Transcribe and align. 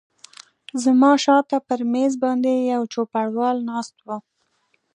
زما 0.83 1.11
شاته 1.23 1.57
پر 1.67 1.79
مېز 1.91 2.13
باندې 2.23 2.51
یو 2.73 2.83
چوپړوال 2.93 3.57
ناست 3.69 3.95
و. 4.07 4.09